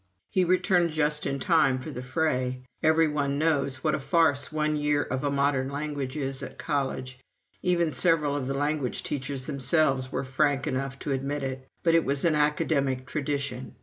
He 0.31 0.43
returned 0.43 0.89
just 0.89 1.27
in 1.27 1.39
time 1.39 1.77
for 1.77 1.91
the 1.91 2.01
fray. 2.01 2.63
Every 2.81 3.07
one 3.07 3.37
knows 3.37 3.83
what 3.83 3.93
a 3.93 3.99
farce 3.99 4.51
one 4.51 4.75
year 4.75 5.03
of 5.03 5.23
a 5.23 5.29
modern 5.29 5.69
language 5.69 6.17
is 6.17 6.41
at 6.41 6.57
college; 6.57 7.19
even 7.61 7.91
several 7.91 8.35
of 8.35 8.47
the 8.47 8.55
language 8.55 9.03
teachers 9.03 9.45
themselves 9.45 10.11
were 10.11 10.23
frank 10.23 10.65
enough 10.65 10.97
to 11.01 11.11
admit 11.11 11.43
it. 11.43 11.67
But 11.83 11.93
it 11.93 12.03
was 12.03 12.25
an 12.25 12.33
academic 12.33 13.05
tradition! 13.05 13.75